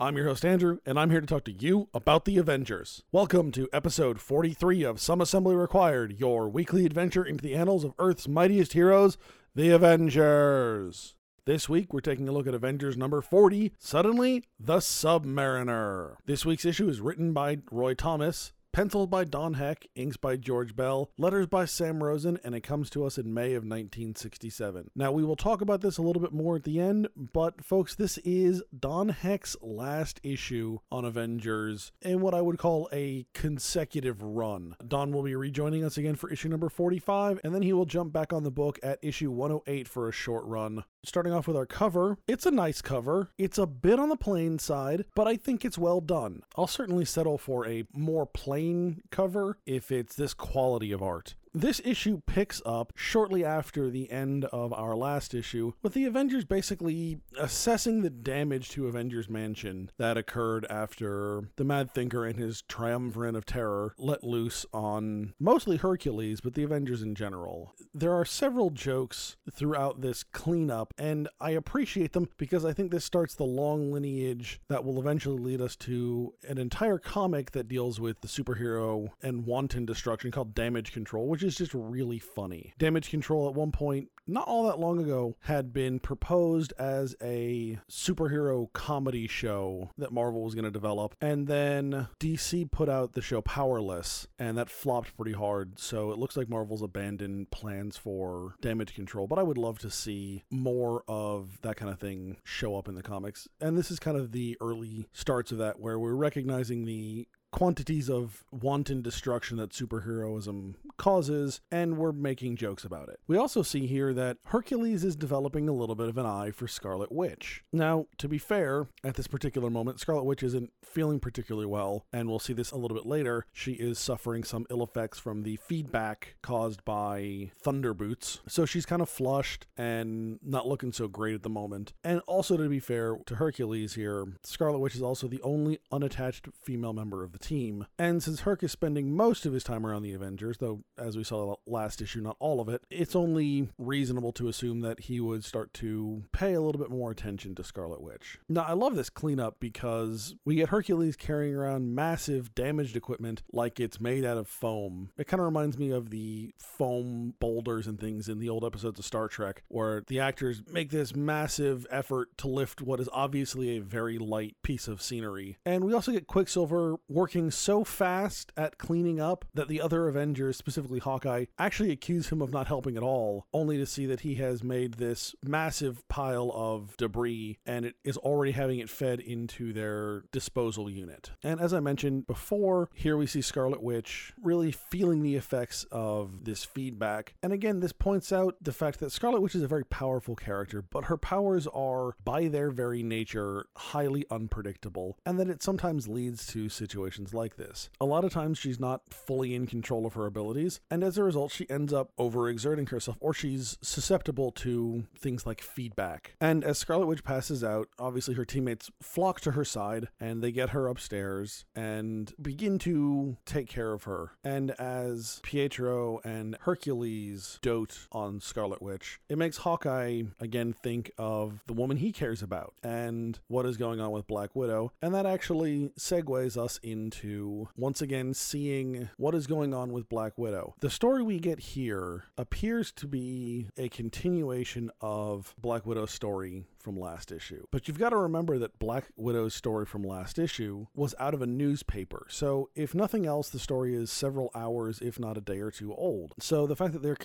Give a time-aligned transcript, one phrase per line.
[0.00, 3.02] I'm your host, Andrew, and I'm here to talk to you about the Avengers.
[3.10, 7.94] Welcome to episode 43 of Some Assembly Required, your weekly adventure into the annals of
[7.98, 9.18] Earth's mightiest heroes,
[9.56, 11.16] the Avengers.
[11.46, 16.14] This week, we're taking a look at Avengers number 40, Suddenly the Submariner.
[16.26, 20.76] This week's issue is written by Roy Thomas, Pencils by Don Heck, inks by George
[20.76, 24.90] Bell, letters by Sam Rosen, and it comes to us in May of 1967.
[24.94, 27.94] Now, we will talk about this a little bit more at the end, but folks,
[27.94, 34.22] this is Don Heck's last issue on Avengers in what I would call a consecutive
[34.22, 34.76] run.
[34.86, 38.12] Don will be rejoining us again for issue number 45, and then he will jump
[38.12, 40.84] back on the book at issue 108 for a short run.
[41.04, 43.30] Starting off with our cover, it's a nice cover.
[43.38, 46.42] It's a bit on the plain side, but I think it's well done.
[46.56, 51.36] I'll certainly settle for a more plain cover if it's this quality of art.
[51.54, 56.44] This issue picks up shortly after the end of our last issue, with the Avengers
[56.44, 62.62] basically assessing the damage to Avengers Mansion that occurred after the Mad Thinker and his
[62.62, 67.74] triumvirate of terror let loose on mostly Hercules, but the Avengers in general.
[67.94, 73.04] There are several jokes throughout this cleanup, and I appreciate them because I think this
[73.04, 78.00] starts the long lineage that will eventually lead us to an entire comic that deals
[78.00, 82.74] with the superhero and wanton destruction called Damage Control, which is just really funny.
[82.78, 87.78] Damage Control at one point, not all that long ago, had been proposed as a
[87.88, 91.14] superhero comedy show that Marvel was going to develop.
[91.20, 95.78] And then DC put out the show Powerless, and that flopped pretty hard.
[95.78, 99.28] So it looks like Marvel's abandoned plans for Damage Control.
[99.28, 102.96] But I would love to see more of that kind of thing show up in
[102.96, 103.46] the comics.
[103.60, 108.08] And this is kind of the early starts of that, where we're recognizing the quantities
[108.08, 113.20] of wanton destruction that superheroism causes, and we're making jokes about it.
[113.26, 116.68] We also see here that Hercules is developing a little bit of an eye for
[116.68, 117.62] Scarlet Witch.
[117.72, 122.28] Now, to be fair, at this particular moment, Scarlet Witch isn't feeling particularly well, and
[122.28, 123.46] we'll see this a little bit later.
[123.52, 128.86] She is suffering some ill effects from the feedback caused by Thunder Boots, so she's
[128.86, 131.92] kind of flushed and not looking so great at the moment.
[132.02, 136.48] And also, to be fair to Hercules here, Scarlet Witch is also the only unattached
[136.62, 137.86] female member of the team.
[137.98, 141.24] And since Herc is spending most of his time around the Avengers, though as we
[141.24, 145.44] saw last issue, not all of it, it's only reasonable to assume that he would
[145.44, 148.38] start to pay a little bit more attention to Scarlet Witch.
[148.48, 153.80] Now, I love this cleanup because we get Hercules carrying around massive damaged equipment like
[153.80, 155.10] it's made out of foam.
[155.16, 158.98] It kind of reminds me of the foam boulders and things in the old episodes
[158.98, 163.76] of Star Trek, where the actors make this massive effort to lift what is obviously
[163.76, 165.58] a very light piece of scenery.
[165.64, 170.56] And we also get Quicksilver working so fast at cleaning up that the other Avengers,
[170.56, 174.36] specifically Hawkeye, actually accuse him of not helping at all, only to see that he
[174.36, 179.72] has made this massive pile of debris and it is already having it fed into
[179.72, 181.30] their disposal unit.
[181.42, 186.44] And as I mentioned before, here we see Scarlet Witch really feeling the effects of
[186.44, 187.34] this feedback.
[187.42, 190.82] And again, this points out the fact that Scarlet Witch is a very powerful character,
[190.82, 196.46] but her powers are, by their very nature, highly unpredictable, and that it sometimes leads
[196.46, 197.90] to situations like this.
[198.00, 201.24] A lot of times she's not fully in control of her abilities, and as a
[201.24, 206.34] result, she ends up overexerting herself, or she's susceptible to things like feedback.
[206.40, 210.52] And as Scarlet Witch passes out, obviously her teammates flock to her side and they
[210.52, 214.32] get her upstairs and begin to take care of her.
[214.44, 221.62] And as Pietro and Hercules dote on Scarlet Witch, it makes Hawkeye again think of
[221.66, 224.92] the woman he cares about and what is going on with Black Widow.
[225.02, 226.78] And that actually segues us
[227.08, 230.74] into once again seeing what is going on with Black Widow.
[230.80, 236.98] The story we get here appears to be a continuation of Black Widow's story from
[236.98, 237.64] last issue.
[237.70, 241.42] But you've got to remember that Black Widow's story from last issue was out of
[241.42, 242.26] a newspaper.
[242.28, 245.94] So, if nothing else, the story is several hours, if not a day or two
[245.94, 246.34] old.
[246.40, 247.16] So, the fact that they're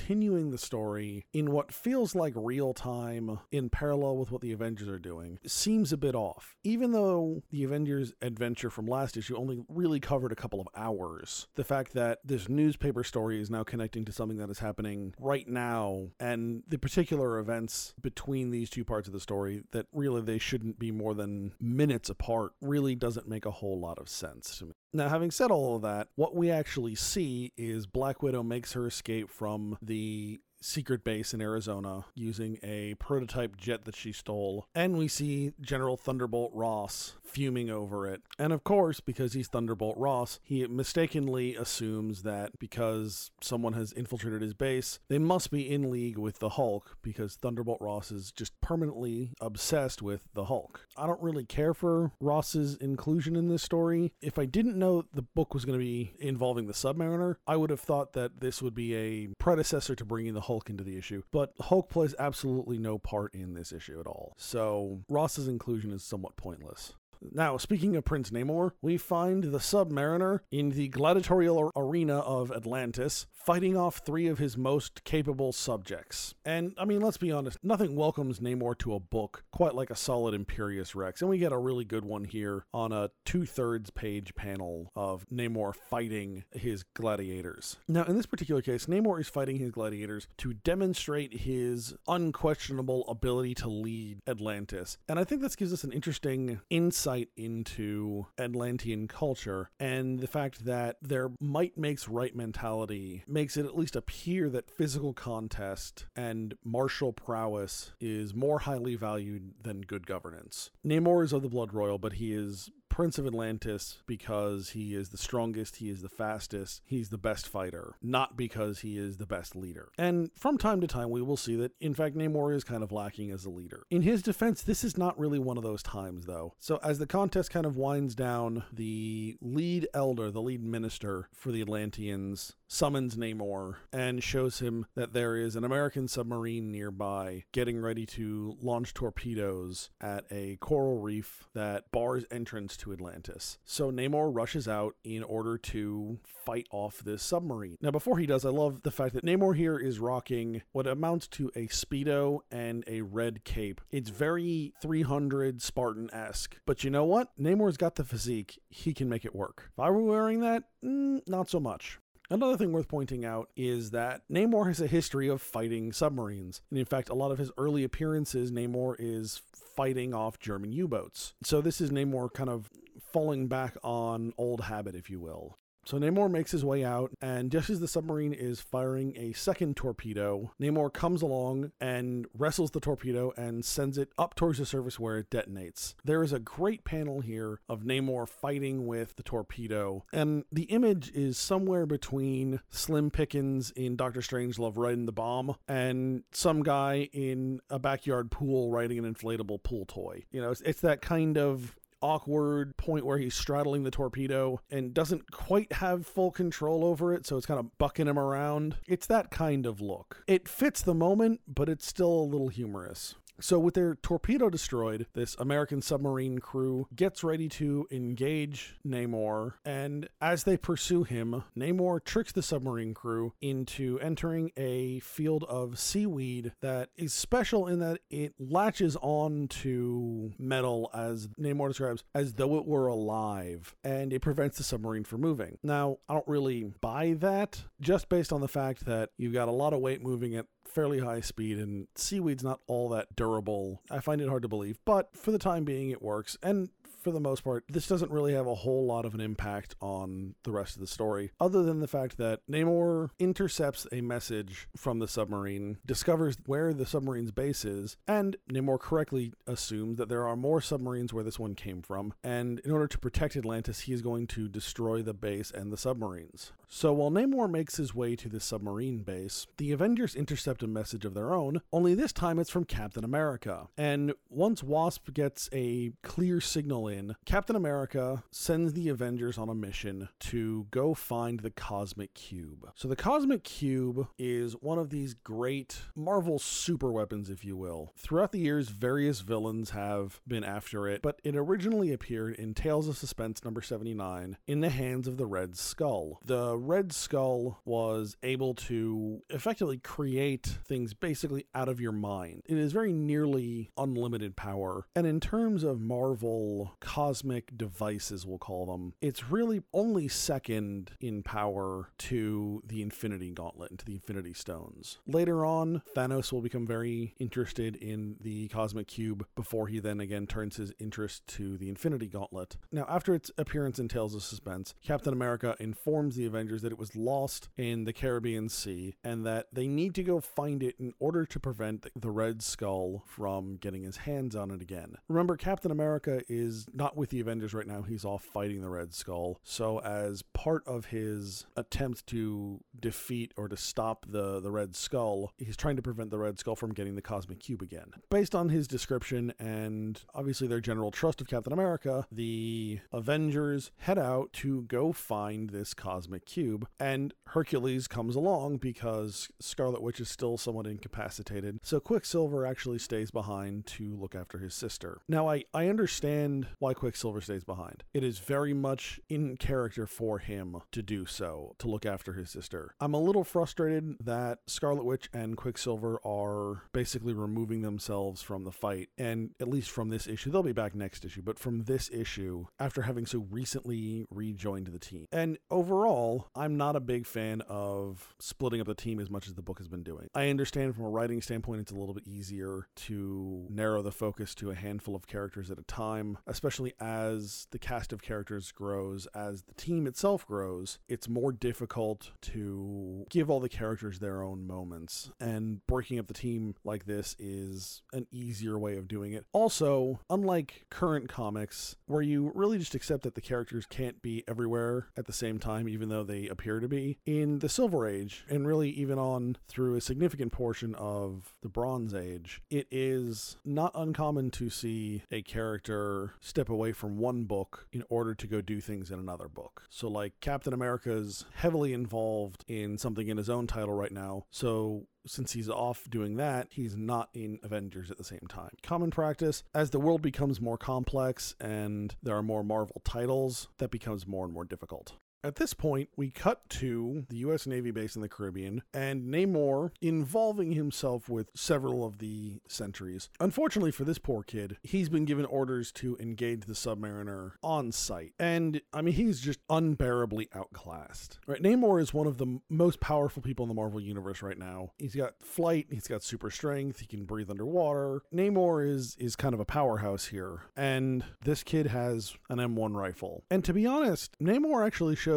[0.00, 4.88] continuing the story in what feels like real time in parallel with what the Avengers
[4.88, 6.56] are doing seems a bit off.
[6.64, 11.48] Even though the Avengers adventure from last issue only really covered a couple of hours,
[11.54, 15.48] the fact that this newspaper story is now connecting to something that is happening right
[15.48, 20.38] now and the particular events between these two parts of the story that really they
[20.38, 24.66] shouldn't be more than minutes apart really doesn't make a whole lot of sense to
[24.66, 24.72] me.
[24.92, 28.86] Now, having said all of that, what we actually see is Black Widow makes her
[28.86, 34.66] escape from the secret base in Arizona using a prototype jet that she stole.
[34.74, 38.22] And we see General Thunderbolt Ross fuming over it.
[38.38, 44.42] And of course, because he's Thunderbolt Ross, he mistakenly assumes that because someone has infiltrated
[44.42, 48.60] his base, they must be in league with the Hulk because Thunderbolt Ross is just
[48.60, 50.86] permanently obsessed with the Hulk.
[50.96, 54.12] I don't really care for Ross's inclusion in this story.
[54.20, 57.70] If I didn't know the book was going to be involving the Submariner, I would
[57.70, 61.22] have thought that this would be a predecessor to bringing the Hulk into the issue.
[61.30, 64.34] But Hulk plays absolutely no part in this issue at all.
[64.36, 66.94] So Ross's inclusion is somewhat pointless.
[67.22, 73.26] Now, speaking of Prince Namor, we find the Submariner in the gladiatorial arena of Atlantis,
[73.30, 76.34] fighting off three of his most capable subjects.
[76.44, 79.96] And I mean, let's be honest, nothing welcomes Namor to a book quite like a
[79.96, 81.20] solid Imperious Rex.
[81.20, 85.26] And we get a really good one here on a two thirds page panel of
[85.32, 87.76] Namor fighting his gladiators.
[87.86, 93.54] Now, in this particular case, Namor is fighting his gladiators to demonstrate his unquestionable ability
[93.56, 94.96] to lead Atlantis.
[95.08, 100.64] And I think this gives us an interesting insight into Atlantean culture and the fact
[100.64, 106.54] that their might makes right mentality makes it at least appear that physical contest and
[106.64, 110.70] martial prowess is more highly valued than good governance.
[110.86, 115.08] Namor is of the blood royal, but he is Prince of Atlantis because he is
[115.08, 119.26] the strongest, he is the fastest, he's the best fighter, not because he is the
[119.26, 119.88] best leader.
[119.96, 122.92] And from time to time, we will see that, in fact, Namor is kind of
[122.92, 123.84] lacking as a leader.
[123.90, 126.54] In his defense, this is not really one of those times, though.
[126.58, 131.52] So, as the contest kind of winds down, the lead elder, the lead minister for
[131.52, 137.80] the Atlanteans, summons Namor and shows him that there is an American submarine nearby getting
[137.80, 143.58] ready to launch torpedoes at a coral reef that bars entrance to Atlantis.
[143.64, 147.76] So Namor rushes out in order to fight off this submarine.
[147.80, 151.26] Now, before he does, I love the fact that Namor here is rocking what amounts
[151.28, 153.80] to a Speedo and a red cape.
[153.90, 156.56] It's very 300 Spartan esque.
[156.66, 157.30] But you know what?
[157.38, 159.70] Namor's got the physique, he can make it work.
[159.72, 161.98] If I were wearing that, mm, not so much.
[162.32, 166.62] Another thing worth pointing out is that Namor has a history of fighting submarines.
[166.70, 170.86] And in fact, a lot of his early appearances, Namor is fighting off German U
[170.86, 171.34] boats.
[171.42, 172.70] So this is Namor kind of
[173.12, 175.58] falling back on old habit, if you will.
[175.84, 179.76] So Namor makes his way out, and just as the submarine is firing a second
[179.76, 185.00] torpedo, Namor comes along and wrestles the torpedo and sends it up towards the surface
[185.00, 185.94] where it detonates.
[186.04, 191.10] There is a great panel here of Namor fighting with the torpedo, and the image
[191.12, 197.60] is somewhere between Slim Pickens in Doctor Strangelove riding the bomb and some guy in
[197.70, 200.24] a backyard pool riding an inflatable pool toy.
[200.30, 204.94] You know, it's, it's that kind of awkward point where he's straddling the torpedo and
[204.94, 208.76] doesn't quite have full control over it, so it's kind of bucking him around.
[208.86, 210.22] It's that kind of look.
[210.26, 213.14] It fits the moment, but it's still a little humorous.
[213.40, 219.54] So, with their torpedo destroyed, this American submarine crew gets ready to engage Namor.
[219.64, 225.78] And as they pursue him, Namor tricks the submarine crew into entering a field of
[225.78, 232.34] seaweed that is special in that it latches on to metal, as Namor describes, as
[232.34, 235.58] though it were alive, and it prevents the submarine from moving.
[235.62, 239.52] Now, I don't really buy that just based on the fact that you've got a
[239.52, 243.82] lot of weight moving at fairly high speed, and seaweed's not all that durable.
[243.90, 246.36] I find it hard to believe, but for the time being, it works.
[246.42, 246.70] And
[247.00, 250.34] for the most part, this doesn't really have a whole lot of an impact on
[250.44, 254.98] the rest of the story, other than the fact that Namor intercepts a message from
[254.98, 260.36] the submarine, discovers where the submarine's base is, and Namor correctly assumes that there are
[260.36, 262.12] more submarines where this one came from.
[262.22, 265.76] And in order to protect Atlantis, he is going to destroy the base and the
[265.76, 266.52] submarines.
[266.68, 271.04] So while Namor makes his way to the submarine base, the Avengers intercept a message
[271.04, 273.68] of their own, only this time it's from Captain America.
[273.76, 279.54] And once Wasp gets a clear signal in, Captain America sends the Avengers on a
[279.54, 282.70] mission to go find the Cosmic Cube.
[282.74, 287.92] So the Cosmic Cube is one of these great Marvel super weapons, if you will.
[287.96, 292.88] Throughout the years, various villains have been after it, but it originally appeared in Tales
[292.88, 296.20] of Suspense number 79 in the hands of the Red Skull.
[296.24, 302.42] The Red Skull was able to effectively create things basically out of your mind.
[302.46, 304.86] It is very nearly unlimited power.
[304.94, 311.22] And in terms of Marvel cosmic devices, we'll call them, it's really only second in
[311.22, 314.98] power to the Infinity Gauntlet and to the Infinity Stones.
[315.06, 320.26] Later on, Thanos will become very interested in the Cosmic Cube before he then again
[320.26, 322.56] turns his interest to the Infinity Gauntlet.
[322.72, 326.78] Now, after its appearance in Tales of Suspense, Captain America informs the Avengers that it
[326.78, 330.92] was lost in the Caribbean Sea and that they need to go find it in
[330.98, 334.94] order to prevent the Red Skull from getting his hands on it again.
[335.08, 338.94] Remember, Captain America is not with the Avengers right now, he's off fighting the Red
[338.94, 339.40] Skull.
[339.42, 345.32] So, as part of his attempt to defeat or to stop the, the Red Skull,
[345.38, 347.92] he's trying to prevent the Red Skull from getting the Cosmic Cube again.
[348.10, 353.98] Based on his description and obviously their general trust of Captain America, the Avengers head
[353.98, 360.08] out to go find this Cosmic Cube, and Hercules comes along because Scarlet Witch is
[360.08, 361.60] still somewhat incapacitated.
[361.62, 365.00] So Quicksilver actually stays behind to look after his sister.
[365.08, 367.82] Now, I, I understand why Quicksilver stays behind.
[367.92, 372.30] It is very much in character for him to do so, to look after his
[372.30, 372.74] sister.
[372.78, 378.52] I'm a little frustrated that Scarlet Witch and Quicksilver are basically removing themselves from the
[378.52, 381.90] fight, and at least from this issue, they'll be back next issue, but from this
[381.90, 385.06] issue, after having so recently rejoined the team.
[385.10, 389.34] And overall, I'm not a big fan of splitting up the team as much as
[389.34, 390.08] the book has been doing.
[390.14, 394.34] I understand from a writing standpoint, it's a little bit easier to narrow the focus
[394.36, 396.49] to a handful of characters at a time, especially
[396.80, 400.78] as the cast of characters grows, as the team itself grows.
[400.88, 406.14] It's more difficult to give all the characters their own moments, and breaking up the
[406.14, 409.26] team like this is an easier way of doing it.
[409.32, 414.88] Also, unlike current comics, where you really just accept that the characters can't be everywhere
[414.96, 418.46] at the same time, even though they appear to be, in the Silver Age, and
[418.46, 424.30] really even on through a significant portion of the Bronze Age, it is not uncommon
[424.30, 428.90] to see a character step away from one book in order to go do things
[428.90, 429.62] in another book.
[429.68, 434.86] So, like Captain America's heavily involved in something in his own title right now, so
[435.06, 438.50] since he's off doing that, he's not in Avengers at the same time.
[438.62, 443.70] Common practice, as the world becomes more complex and there are more Marvel titles, that
[443.70, 444.92] becomes more and more difficult.
[445.22, 447.46] At this point, we cut to the U.S.
[447.46, 453.10] Navy base in the Caribbean and Namor involving himself with several of the sentries.
[453.20, 458.14] Unfortunately for this poor kid, he's been given orders to engage the submariner on site.
[458.18, 461.18] And I mean, he's just unbearably outclassed.
[461.26, 461.42] Right?
[461.42, 464.72] Namor is one of the most powerful people in the Marvel Universe right now.
[464.78, 468.02] He's got flight, he's got super strength, he can breathe underwater.
[468.14, 470.44] Namor is, is kind of a powerhouse here.
[470.56, 473.24] And this kid has an M1 rifle.
[473.30, 475.09] And to be honest, Namor actually shows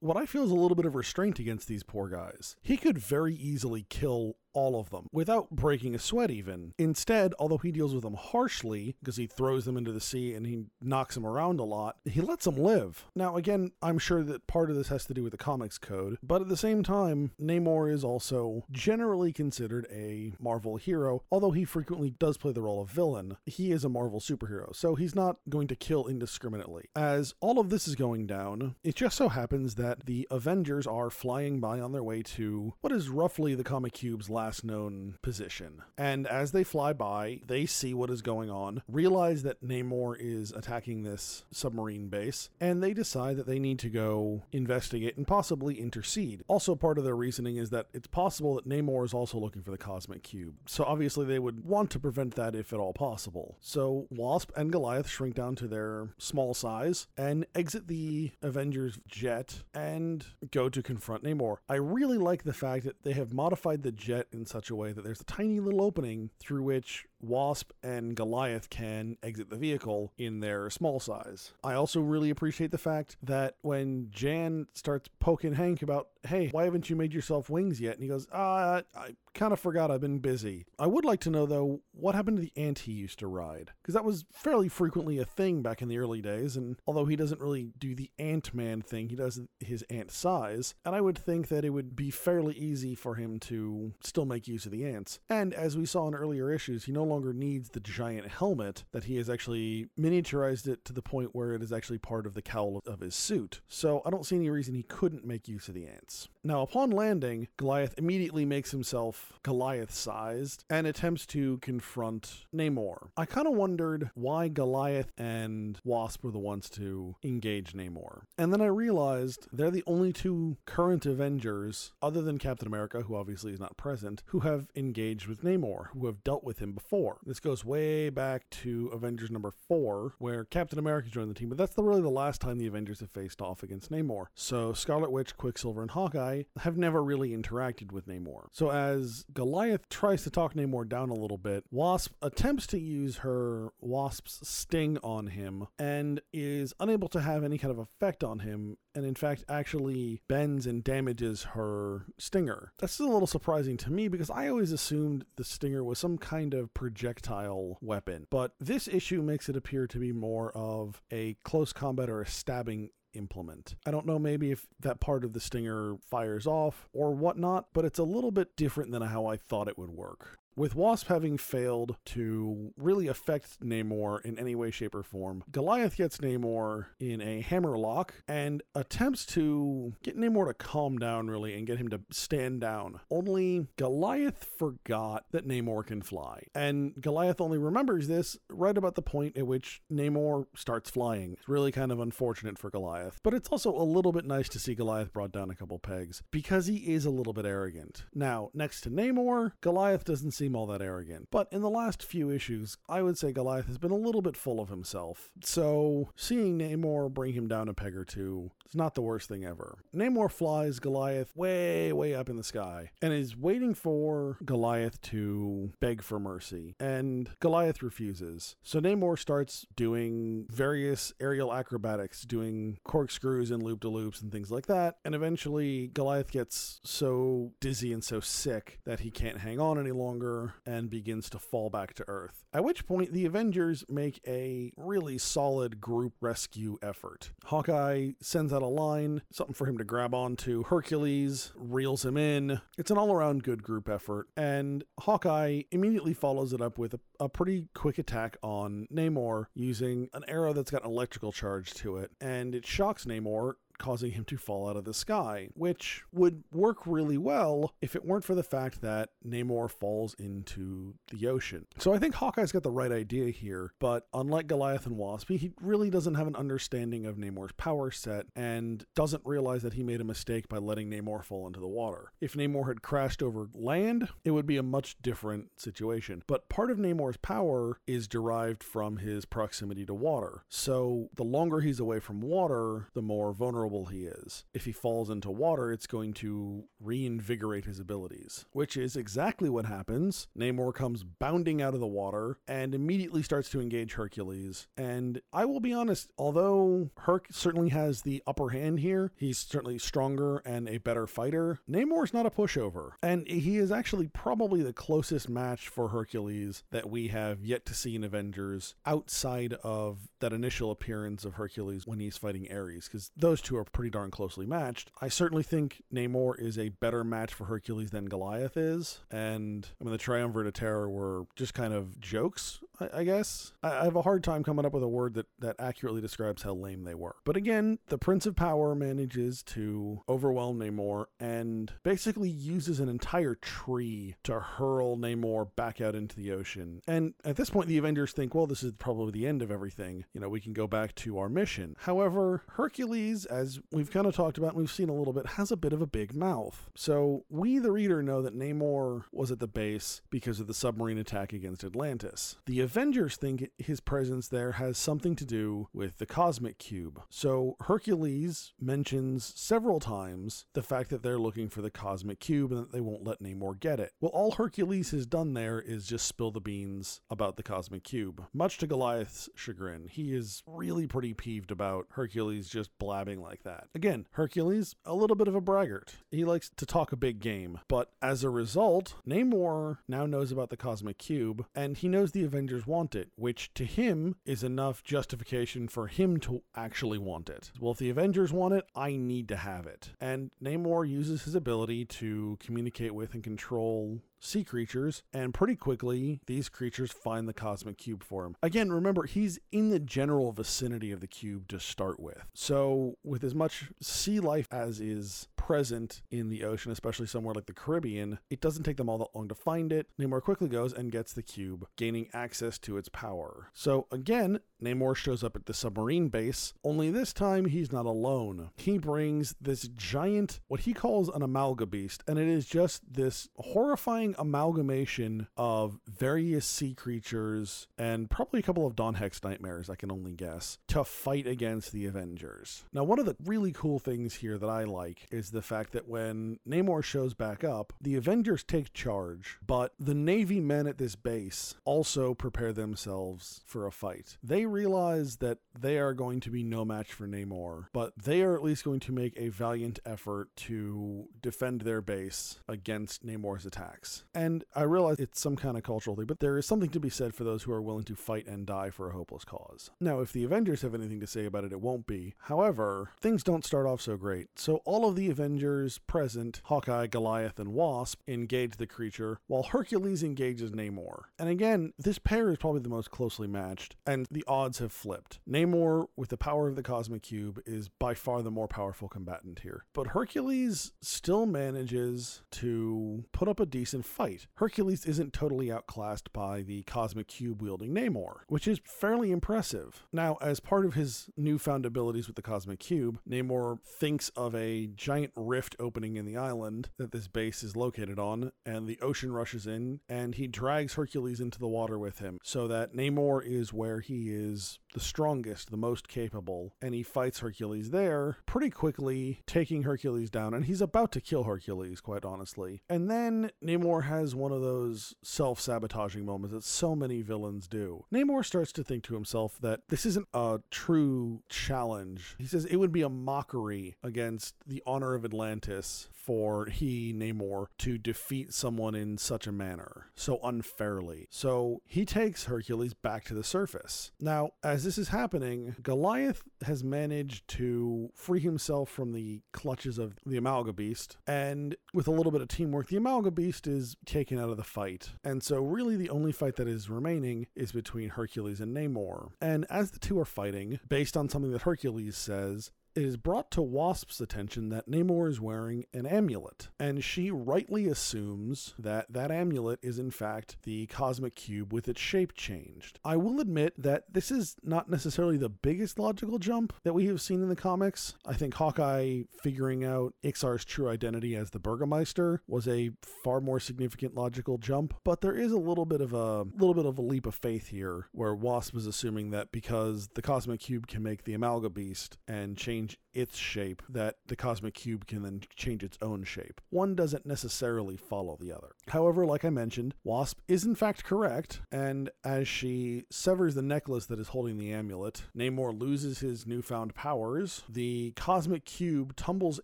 [0.00, 2.56] what I feel is a little bit of restraint against these poor guys.
[2.62, 6.72] He could very easily kill all of them without breaking a sweat even.
[6.78, 10.46] Instead, although he deals with them harshly because he throws them into the sea and
[10.46, 13.04] he knocks them around a lot, he lets them live.
[13.14, 16.16] Now, again, I'm sure that part of this has to do with the comics code,
[16.22, 21.66] but at the same time, Namor is also generally considered a Marvel hero, although he
[21.66, 23.36] frequently does play the role of villain.
[23.44, 26.88] He is a Marvel superhero, so he's not going to kill indiscriminately.
[26.96, 31.10] As all of this is going down, it just so happens that the Avengers are
[31.10, 35.82] flying by on their way to what is roughly the Cosmic Cube's last known position.
[35.98, 40.52] And as they fly by, they see what is going on, realize that Namor is
[40.52, 45.80] attacking this submarine base, and they decide that they need to go investigate and possibly
[45.80, 46.42] intercede.
[46.48, 49.70] Also, part of their reasoning is that it's possible that Namor is also looking for
[49.70, 50.54] the Cosmic Cube.
[50.66, 53.56] So obviously, they would want to prevent that if at all possible.
[53.60, 59.62] So Wasp and Goliath shrink down to their small size and exit the Avengers jet
[59.74, 61.56] and go to confront Namor.
[61.68, 64.92] I really like the fact that they have modified the jet in such a way
[64.92, 70.12] that there's a tiny little opening through which Wasp and Goliath can exit the vehicle
[70.18, 71.52] in their small size.
[71.64, 76.64] I also really appreciate the fact that when Jan starts poking Hank about, hey, why
[76.64, 77.94] haven't you made yourself wings yet?
[77.94, 80.66] And he goes, ah, I kind of forgot I've been busy.
[80.78, 83.72] I would like to know, though, what happened to the ant he used to ride?
[83.82, 87.16] Because that was fairly frequently a thing back in the early days, and although he
[87.16, 91.18] doesn't really do the Ant Man thing, he does his ant size, and I would
[91.18, 94.86] think that it would be fairly easy for him to still make use of the
[94.86, 95.20] ants.
[95.28, 99.04] And as we saw in earlier issues, he no longer needs the giant helmet, that
[99.04, 102.42] he has actually miniaturized it to the point where it is actually part of the
[102.42, 103.60] cowl of his suit.
[103.68, 106.28] So I don't see any reason he couldn't make use of the ants.
[106.46, 113.08] Now, upon landing, Goliath immediately makes himself Goliath sized and attempts to confront Namor.
[113.16, 118.26] I kind of wondered why Goliath and Wasp were the ones to engage Namor.
[118.38, 123.16] And then I realized they're the only two current Avengers, other than Captain America, who
[123.16, 127.18] obviously is not present, who have engaged with Namor, who have dealt with him before.
[127.26, 131.58] This goes way back to Avengers number four, where Captain America joined the team, but
[131.58, 134.26] that's the, really the last time the Avengers have faced off against Namor.
[134.36, 138.46] So Scarlet Witch, Quicksilver, and Hawkeye have never really interacted with Namor.
[138.52, 143.18] So as Goliath tries to talk Namor down a little bit, Wasp attempts to use
[143.18, 148.40] her Wasp's sting on him and is unable to have any kind of effect on
[148.40, 152.72] him and in fact actually bends and damages her stinger.
[152.78, 156.54] That's a little surprising to me because I always assumed the stinger was some kind
[156.54, 161.72] of projectile weapon, but this issue makes it appear to be more of a close
[161.72, 163.74] combat or a stabbing implement.
[163.86, 167.84] I don't know maybe if that part of the stinger fires off or whatnot, but
[167.84, 170.38] it's a little bit different than how I thought it would work.
[170.56, 175.98] With Wasp having failed to really affect Namor in any way, shape, or form, Goliath
[175.98, 181.66] gets Namor in a hammerlock and attempts to get Namor to calm down, really, and
[181.66, 183.00] get him to stand down.
[183.10, 186.44] Only Goliath forgot that Namor can fly.
[186.54, 191.34] And Goliath only remembers this right about the point at which Namor starts flying.
[191.34, 194.58] It's really kind of unfortunate for Goliath, but it's also a little bit nice to
[194.58, 198.06] see Goliath brought down a couple pegs because he is a little bit arrogant.
[198.14, 201.26] Now, next to Namor, Goliath doesn't seem all that arrogant.
[201.32, 204.36] But in the last few issues, I would say Goliath has been a little bit
[204.36, 205.32] full of himself.
[205.42, 209.44] So seeing Namor bring him down a peg or two is not the worst thing
[209.44, 209.78] ever.
[209.94, 215.72] Namor flies Goliath way, way up in the sky and is waiting for Goliath to
[215.80, 216.74] beg for mercy.
[216.80, 218.56] And Goliath refuses.
[218.62, 224.50] So Namor starts doing various aerial acrobatics, doing corkscrews and loop de loops and things
[224.50, 224.96] like that.
[225.04, 229.92] And eventually, Goliath gets so dizzy and so sick that he can't hang on any
[229.92, 232.44] longer and begins to fall back to Earth.
[232.52, 237.30] At which point, the Avengers make a really solid group rescue effort.
[237.44, 240.64] Hawkeye sends out a line, something for him to grab onto.
[240.64, 242.60] Hercules reels him in.
[242.78, 247.00] It's an all around good group effort, and Hawkeye immediately follows it up with a,
[247.20, 251.98] a pretty quick attack on Namor using an arrow that's got an electrical charge to
[251.98, 256.44] it, and it shocks Namor causing him to fall out of the sky, which would
[256.52, 261.66] work really well if it weren't for the fact that Namor falls into the ocean.
[261.78, 265.52] So I think Hawkeye's got the right idea here, but unlike Goliath and Wasp, he
[265.60, 270.00] really doesn't have an understanding of Namor's power set and doesn't realize that he made
[270.00, 272.12] a mistake by letting Namor fall into the water.
[272.20, 276.22] If Namor had crashed over land, it would be a much different situation.
[276.26, 280.44] But part of Namor's power is derived from his proximity to water.
[280.48, 284.44] So the longer he's away from water, the more vulnerable he is.
[284.54, 289.66] If he falls into water, it's going to reinvigorate his abilities, which is exactly what
[289.66, 290.28] happens.
[290.38, 294.68] Namor comes bounding out of the water and immediately starts to engage Hercules.
[294.76, 299.78] And I will be honest, although Herc certainly has the upper hand here, he's certainly
[299.78, 301.58] stronger and a better fighter.
[301.68, 306.88] Namor's not a pushover, and he is actually probably the closest match for Hercules that
[306.88, 312.00] we have yet to see in Avengers outside of that initial appearance of Hercules when
[312.00, 314.90] he's fighting Ares, because those two are pretty darn closely matched.
[315.00, 319.84] I certainly think Namor is a better match for Hercules than Goliath is, and I
[319.84, 323.52] mean the Triumvirate of Terror were just kind of jokes, I, I guess.
[323.62, 326.42] I, I have a hard time coming up with a word that that accurately describes
[326.42, 327.16] how lame they were.
[327.24, 333.34] But again, the Prince of Power manages to overwhelm Namor and basically uses an entire
[333.34, 336.80] tree to hurl Namor back out into the ocean.
[336.86, 340.04] And at this point, the Avengers think, well, this is probably the end of everything.
[340.12, 341.76] You know, we can go back to our mission.
[341.80, 345.50] However, Hercules, as we've kind of talked about and we've seen a little bit, has
[345.50, 346.70] a bit of a big mouth.
[346.74, 350.98] So we, the reader, know that Namor was at the base because of the submarine
[350.98, 352.36] attack against Atlantis.
[352.46, 357.02] The Avengers think his presence there has something to do with the Cosmic Cube.
[357.10, 362.62] So Hercules mentions several times the fact that they're looking for the Cosmic Cube and
[362.62, 363.92] that they won't let Namor get it.
[364.00, 368.24] Well, all Hercules has done there is just spill the beans about the Cosmic Cube,
[368.32, 369.88] much to Goliath's chagrin.
[369.88, 373.68] He is really pretty peeved about Hercules just blabbing like that.
[373.74, 375.96] Again, Hercules, a little bit of a braggart.
[376.10, 380.50] He likes to talk a big game, but as a result, Namor now knows about
[380.50, 384.82] the Cosmic Cube and he knows the Avengers want it, which to him is enough
[384.82, 387.50] justification for him to actually want it.
[387.60, 389.90] Well, if the Avengers want it, I need to have it.
[390.00, 396.20] And Namor uses his ability to communicate with and control sea creatures, and pretty quickly,
[396.26, 398.36] these creatures find the cosmic cube for him.
[398.42, 402.24] Again, remember, he's in the general vicinity of the cube to start with.
[402.34, 407.46] So, with as much sea life as is present in the ocean, especially somewhere like
[407.46, 409.86] the Caribbean, it doesn't take them all that long to find it.
[409.96, 413.50] Namor quickly goes and gets the cube, gaining access to its power.
[413.54, 418.50] So, again, Namor shows up at the submarine base, only this time he's not alone.
[418.56, 423.28] He brings this giant, what he calls an amalga beast, and it is just this
[423.36, 429.76] horrifying amalgamation of various sea creatures and probably a couple of Don Heck's nightmares, I
[429.76, 432.64] can only guess, to fight against the Avengers.
[432.72, 435.86] Now, one of the really cool things here that I like is the fact that
[435.86, 440.96] when Namor shows back up, the Avengers take charge, but the Navy men at this
[440.96, 444.16] base also prepare themselves for a fight.
[444.22, 448.34] They realize that they are going to be no match for Namor, but they are
[448.34, 454.04] at least going to make a valiant effort to defend their base against Namor's attacks.
[454.14, 456.88] And I realize it's some kind of cultural thing, but there is something to be
[456.88, 459.70] said for those who are willing to fight and die for a hopeless cause.
[459.80, 462.14] Now, if the Avengers have anything to say about it, it won't be.
[462.20, 464.38] However, things don't start off so great.
[464.38, 470.02] So all of the Avengers present, Hawkeye, Goliath, and Wasp, engage the creature, while Hercules
[470.02, 471.04] engages Namor.
[471.18, 475.20] And again, this pair is probably the most closely matched, and the odds have flipped.
[475.26, 479.38] Namor, with the power of the Cosmic Cube, is by far the more powerful combatant
[479.38, 479.64] here.
[479.72, 484.26] But Hercules still manages to put up a decent fight.
[484.34, 489.86] Hercules isn't totally outclassed by the Cosmic Cube wielding Namor, which is fairly impressive.
[489.94, 494.66] Now, as part of his newfound abilities with the Cosmic Cube, Namor thinks of a
[494.66, 499.12] giant rift opening in the island that this base is located on, and the ocean
[499.12, 503.52] rushes in, and he drags Hercules into the water with him so that Namor is
[503.52, 509.22] where he is the strongest, the most capable, and he fights Hercules there pretty quickly,
[509.26, 512.62] taking Hercules down, and he's about to kill Hercules, quite honestly.
[512.68, 517.84] And then Namor has one of those self sabotaging moments that so many villains do.
[517.92, 522.14] Namor starts to think to himself that this isn't a true challenge.
[522.18, 527.46] He says it would be a mockery against the honor of Atlantis for he, Namor,
[527.58, 531.08] to defeat someone in such a manner, so unfairly.
[531.10, 533.90] So he takes Hercules back to the surface.
[534.00, 539.98] Now, as this is happening, Goliath has managed to free himself from the clutches of
[540.06, 544.16] the Amalga Beast, and with a little bit of teamwork, the Amalga Beast is taken
[544.16, 544.90] out of the fight.
[545.02, 549.10] And so, really, the only fight that is remaining is between Hercules and Namor.
[549.20, 553.30] And as the two are fighting, based on something that Hercules says, it is brought
[553.30, 559.10] to Wasp's attention that Namor is wearing an amulet, and she rightly assumes that that
[559.10, 562.78] amulet is in fact the cosmic cube with its shape changed.
[562.84, 567.00] I will admit that this is not necessarily the biggest logical jump that we have
[567.00, 567.94] seen in the comics.
[568.04, 573.40] I think Hawkeye figuring out Ixar's true identity as the Burgermeister was a far more
[573.40, 576.82] significant logical jump, but there is a little bit of a little bit of a
[576.82, 581.04] leap of faith here where Wasp is assuming that because the cosmic cube can make
[581.04, 585.78] the Amalga Beast and change its shape that the cosmic cube can then change its
[585.82, 586.40] own shape.
[586.50, 588.52] One doesn't necessarily follow the other.
[588.68, 593.86] However, like I mentioned, Wasp is in fact correct, and as she severs the necklace
[593.86, 597.42] that is holding the amulet, Namor loses his newfound powers.
[597.48, 599.40] The cosmic cube tumbles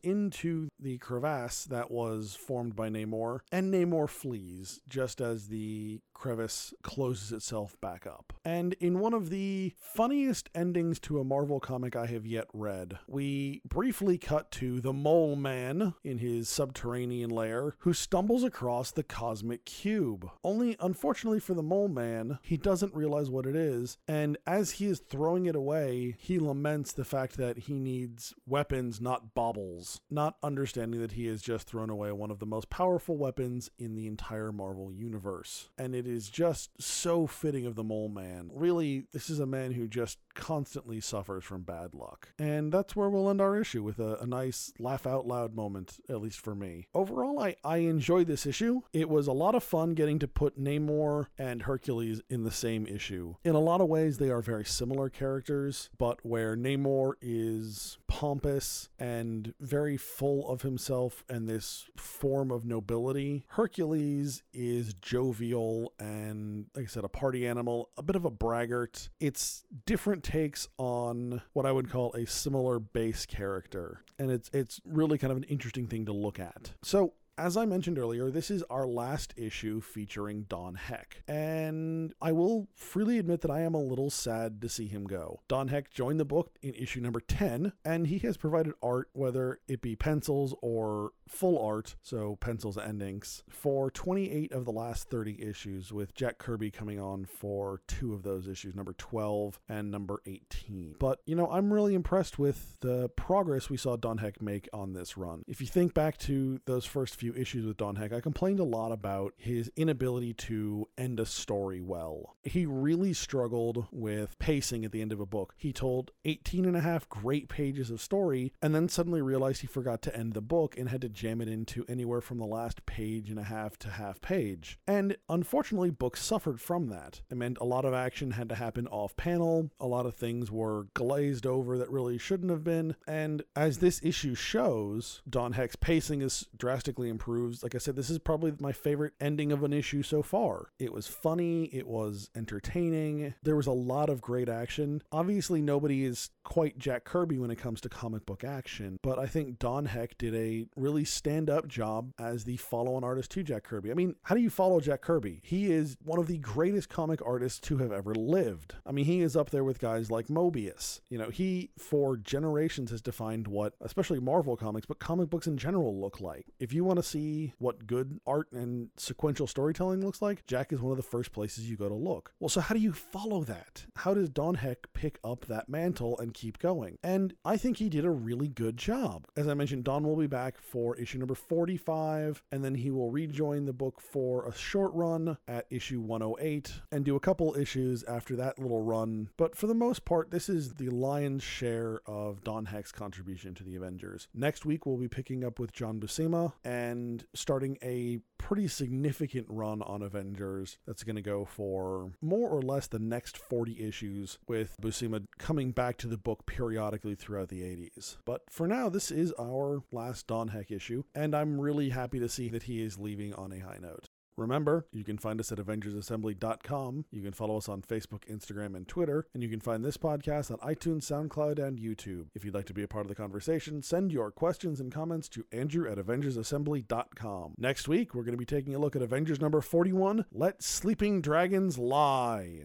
[0.03, 6.73] into the crevasse that was formed by Namor, and Namor flees just as the crevice
[6.83, 8.33] closes itself back up.
[8.45, 12.99] And in one of the funniest endings to a Marvel comic I have yet read,
[13.07, 19.03] we briefly cut to the Mole Man in his subterranean lair who stumbles across the
[19.03, 20.29] cosmic cube.
[20.45, 24.87] Only, unfortunately for the Mole Man, he doesn't realize what it is, and as he
[24.87, 30.37] is throwing it away, he laments the fact that he needs weapons, not baubles, not
[30.43, 34.07] understanding that he has just thrown away one of the most powerful weapons in the
[34.07, 35.71] entire Marvel universe.
[35.79, 38.51] And it is just so fitting of the Mole Man.
[38.53, 42.29] Really, this is a man who just constantly suffers from bad luck.
[42.39, 45.99] And that's where we'll end our issue with a, a, nice laugh out loud moment,
[46.09, 46.89] at least for me.
[46.95, 48.81] Overall, I, I enjoyed this issue.
[48.93, 52.87] It was a lot of fun getting to put Namor and Hercules in the same
[52.87, 53.35] issue.
[53.45, 58.89] In a lot of ways, they are very similar characters, but where Namor is pompous
[58.99, 66.85] and very full of himself and this form of nobility, Hercules is jovial and, like
[66.85, 69.09] I said, a party animal, a bit of a braggart.
[69.21, 74.81] It's different takes on what I would call a similar base character, and it's it's
[74.85, 76.73] really kind of an interesting thing to look at.
[76.83, 82.31] So As I mentioned earlier, this is our last issue featuring Don Heck, and I
[82.33, 85.41] will freely admit that I am a little sad to see him go.
[85.49, 89.61] Don Heck joined the book in issue number 10, and he has provided art, whether
[89.67, 95.09] it be pencils or full art, so pencils and inks, for 28 of the last
[95.09, 99.91] 30 issues, with Jack Kirby coming on for two of those issues, number 12 and
[99.91, 100.97] number 18.
[100.99, 104.93] But, you know, I'm really impressed with the progress we saw Don Heck make on
[104.93, 105.45] this run.
[105.49, 108.65] If you think back to those first few issues with Don Heck, I complained a
[108.65, 112.35] lot about his inability to end a story well.
[112.43, 115.55] He really struggled with pacing at the end of a book.
[115.57, 119.69] He told 18 and a half great pages of story and then suddenly realized he
[119.69, 122.85] forgot to end the book and had to jam it into anywhere from the last
[122.87, 124.81] page and a half to half page.
[124.89, 127.21] And unfortunately, books suffered from that.
[127.31, 130.51] It meant a lot of action had to happen off panel, a lot of things
[130.51, 132.97] were glazed over that really shouldn't have been.
[133.07, 137.63] And as this issue shows, Don Heck's pacing is drastically improved.
[137.63, 140.73] Like I said, this is probably my favorite ending of an issue so far.
[140.81, 145.03] It was funny, it was entertaining, there was a lot of great action.
[145.13, 149.27] Obviously, nobody is quite Jack Kirby when it comes to comic book action, but I
[149.27, 153.43] think Don Heck did a really stand up job as the follow on artist to
[153.43, 153.91] Jack Kirby.
[153.91, 155.41] I mean, how do you follow Jack Kirby?
[155.43, 158.75] He is one of the greatest comic artists to have ever lived.
[158.87, 161.01] I mean, he is up there with guys like Mobius.
[161.09, 165.57] You know, he for generations has defined what, especially Marvel comics, but comic books in
[165.57, 166.47] general look like.
[166.59, 170.81] If you want to see what good art and sequential storytelling looks like, Jack is
[170.81, 172.33] one of the first places you go to look.
[172.41, 173.87] Well, so how do you follow that?
[173.97, 176.99] How does Don Heck pick up that mantle and keep going?
[177.03, 179.27] And I think he did a really good job.
[179.37, 183.11] As I mentioned, Don will be back for issue number 45, and then he will
[183.11, 188.05] rejoin the book for a short run at issue 108 and do a couple issues
[188.05, 189.29] after that little run.
[189.37, 193.65] But for the most part, this is the lion's share of Don Heck's contribution to
[193.65, 194.29] the Avengers.
[194.35, 199.83] Next week, we'll be picking up with John Buscema and starting a pretty significant run
[199.83, 204.77] on Avengers that's going to go for more or less the next 40 issues, with
[204.81, 208.17] Buscema coming back to the book periodically throughout the 80s.
[208.25, 212.29] But for now, this is our last Don Heck issue, and I'm really happy to
[212.29, 214.09] see that he is leaving on a high note.
[214.37, 217.05] Remember, you can find us at AvengersAssembly.com.
[217.11, 219.27] You can follow us on Facebook, Instagram, and Twitter.
[219.35, 222.29] And you can find this podcast on iTunes, SoundCloud, and YouTube.
[222.35, 225.29] If you'd like to be a part of the conversation, send your questions and comments
[225.31, 227.55] to Andrew at AvengersAssembly.com.
[227.59, 231.21] Next week, we're going to be taking a look at Avengers number 41 Let Sleeping
[231.21, 232.65] Dragons Lie.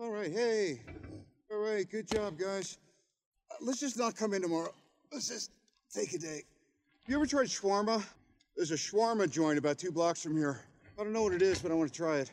[0.00, 0.82] All right, hey.
[1.52, 2.78] All right, good job, guys.
[3.60, 4.72] Let's just not come in tomorrow.
[5.12, 5.50] Let's just
[5.92, 6.42] take a day.
[7.06, 8.04] You ever tried shawarma?
[8.56, 10.60] There's a shawarma joint about two blocks from here.
[10.98, 12.30] I don't know what it is, but I want to try it.